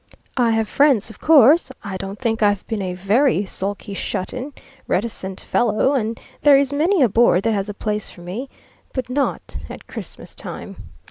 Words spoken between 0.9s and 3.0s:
of course; I don't think I've been a